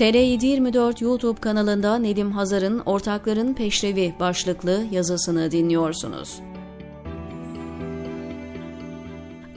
[0.00, 6.40] TR724 YouTube kanalında Nedim Hazar'ın Ortakların Peşrevi başlıklı yazısını dinliyorsunuz.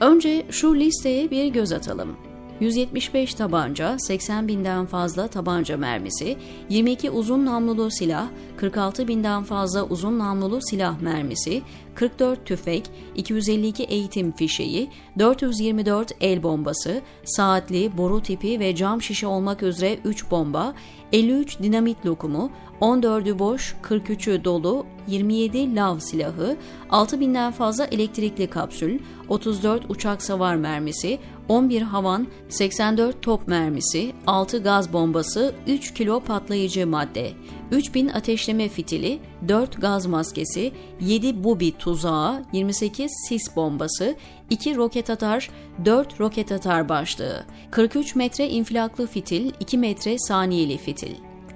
[0.00, 2.16] Önce şu listeye bir göz atalım.
[2.60, 6.36] 175 tabanca, 80 binden fazla tabanca mermisi,
[6.68, 11.62] 22 uzun namlulu silah, 46 binden fazla uzun namlulu silah mermisi,
[11.94, 19.62] 44 tüfek, 252 eğitim fişeği, 424 el bombası, saatli, boru tipi ve cam şişe olmak
[19.62, 20.74] üzere 3 bomba,
[21.12, 26.56] 53 dinamit lokumu, 14'ü boş, 43'ü dolu, 27 lav silahı,
[26.90, 31.18] 6000'den fazla elektrikli kapsül, 34 uçak savar mermisi,
[31.48, 37.32] 11 havan, 84 top mermisi, 6 gaz bombası, 3 kilo patlayıcı madde,
[37.70, 39.18] 3000 ateşleme fitili,
[39.48, 44.14] 4 gaz maskesi, 7 bubi tuzağı, 28 sis bombası,
[44.50, 45.50] 2 roket atar,
[45.84, 51.14] 4 roket atar başlığı, 43 metre infilaklı fitil, 2 metre saniyeli fitil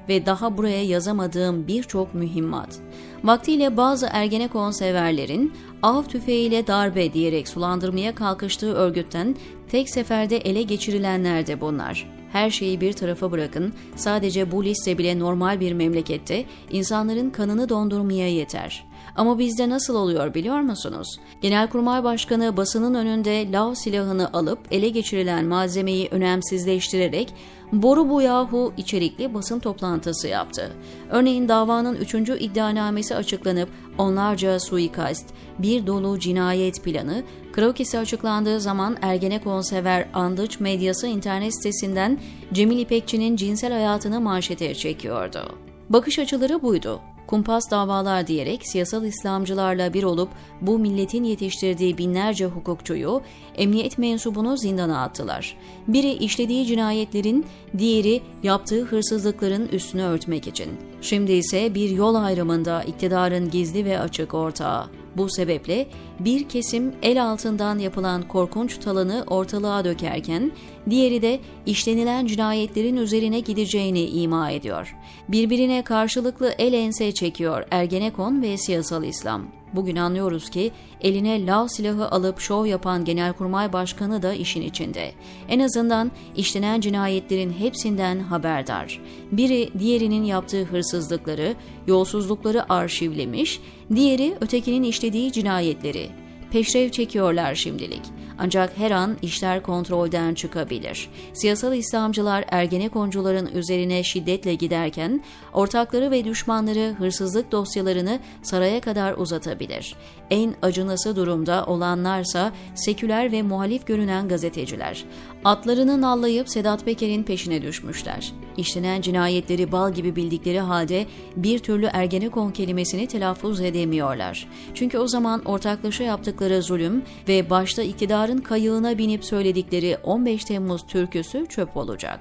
[0.09, 2.79] ve daha buraya yazamadığım birçok mühimmat.
[3.25, 9.37] Vaktiyle bazı Ergenekon severlerin av tüfeğiyle darbe diyerek sulandırmaya kalkıştığı örgütten
[9.69, 12.19] tek seferde ele geçirilenler de bunlar.
[12.33, 18.29] Her şeyi bir tarafa bırakın, sadece bu liste bile normal bir memlekette insanların kanını dondurmaya
[18.29, 18.85] yeter.
[19.17, 21.21] Ama bizde nasıl oluyor biliyor musunuz?
[21.41, 27.35] Genelkurmay Başkanı basının önünde lav silahını alıp ele geçirilen malzemeyi önemsizleştirerek
[27.73, 30.73] boru bu yahu içerikli basın toplantısı yaptı.
[31.11, 32.15] Örneğin davanın 3.
[32.15, 35.27] iddianamesi açıklanıp onlarca suikast,
[35.59, 42.19] bir dolu cinayet planı, krokisi açıklandığı zaman Ergenekon sever Andıç medyası internet sitesinden
[42.53, 45.55] Cemil İpekçi'nin cinsel hayatını manşete çekiyordu.
[45.91, 50.29] Bakış açıları buydu kumpas davalar diyerek siyasal İslamcılarla bir olup
[50.61, 53.23] bu milletin yetiştirdiği binlerce hukukçuyu,
[53.57, 55.57] emniyet mensubunu zindana attılar.
[55.89, 57.47] Biri işlediği cinayetlerin,
[57.79, 60.69] diğeri yaptığı hırsızlıkların üstünü örtmek için.
[61.01, 64.98] Şimdi ise bir yol ayrımında iktidarın gizli ve açık ortağı.
[65.19, 65.87] Bu sebeple
[66.21, 70.53] bir kesim el altından yapılan korkunç talanı ortalığa dökerken
[70.91, 74.97] diğeri de işlenilen cinayetlerin üzerine gideceğini ima ediyor.
[75.29, 79.59] Birbirine karşılıklı el ense çekiyor Ergenekon ve siyasal İslam.
[79.75, 80.71] Bugün anlıyoruz ki
[81.01, 85.13] eline lav silahı alıp şov yapan Genelkurmay Başkanı da işin içinde.
[85.49, 89.01] En azından işlenen cinayetlerin hepsinden haberdar.
[89.33, 91.55] Biri diğerinin yaptığı hırsızlıkları,
[91.87, 93.61] yolsuzlukları arşivlemiş,
[93.95, 96.11] diğeri ötekinin işlediği cinayetleri.
[96.51, 98.03] Peşrev çekiyorlar şimdilik.
[98.39, 101.11] Ancak her an işler kontrolden çıkabilir.
[101.33, 105.23] Siyasal İslamcılar Ergenekoncuların üzerine şiddetle giderken
[105.53, 109.97] ortakları ve düşmanları hırsızlık dosyalarını saraya kadar uzatabilir.
[110.31, 115.05] En acınası durumda olanlarsa seküler ve muhalif görünen gazeteciler.
[115.45, 118.33] Atlarını nallayıp Sedat Peker'in peşine düşmüşler.
[118.57, 121.07] İşlenen cinayetleri bal gibi bildikleri halde
[121.37, 124.49] bir türlü Ergenekon kelimesini telaffuz edemiyorlar.
[124.75, 131.47] Çünkü o zaman ortaklaşa yaptıkları zulüm ve başta iktidarın kayığına binip söyledikleri 15 Temmuz türküsü
[131.47, 132.21] çöp olacak.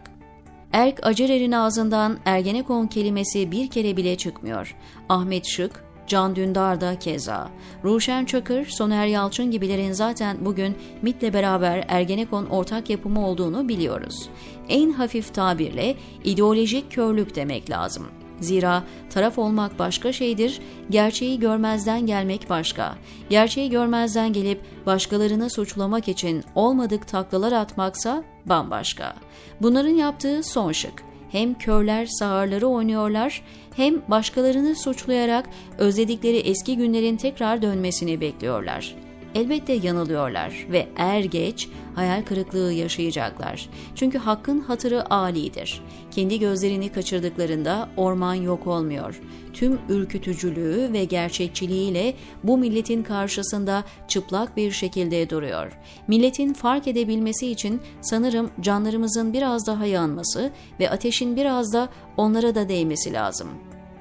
[0.74, 4.76] Erk Acerer'in ağzından Ergenekon kelimesi bir kere bile çıkmıyor.
[5.10, 7.50] Ahmet Şık, Can Dündar da keza.
[7.84, 14.30] Ruşen Çakır, Soner Yalçın gibilerin zaten bugün MIT'le beraber Ergenekon ortak yapımı olduğunu biliyoruz.
[14.70, 18.08] En hafif tabirle ideolojik körlük demek lazım.
[18.40, 22.96] Zira taraf olmak başka şeydir, gerçeği görmezden gelmek başka.
[23.30, 29.14] Gerçeği görmezden gelip başkalarını suçlamak için olmadık taklalar atmaksa bambaşka.
[29.62, 33.42] Bunların yaptığı son şık hem körler sağırları oynuyorlar
[33.76, 39.07] hem başkalarını suçlayarak özledikleri eski günlerin tekrar dönmesini bekliyorlar.
[39.38, 43.70] Elbette yanılıyorlar ve er geç hayal kırıklığı yaşayacaklar.
[43.96, 45.82] Çünkü hakkın hatırı alidir.
[46.12, 49.22] Kendi gözlerini kaçırdıklarında orman yok olmuyor.
[49.54, 55.78] Tüm ürkütücülüğü ve gerçekçiliğiyle bu milletin karşısında çıplak bir şekilde duruyor.
[56.08, 62.70] Milletin fark edebilmesi için sanırım canlarımızın biraz daha yanması ve ateşin biraz da onlara da
[62.70, 63.48] değmesi lazım.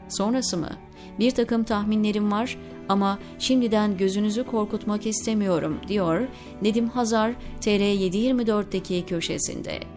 [0.08, 0.85] Sonrası mı?
[1.18, 2.58] Bir takım tahminlerim var
[2.88, 6.20] ama şimdiden gözünüzü korkutmak istemiyorum diyor
[6.62, 9.95] Nedim Hazar TR724'deki köşesinde.